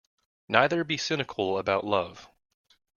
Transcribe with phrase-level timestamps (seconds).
[0.49, 2.27] Neither be cynical about love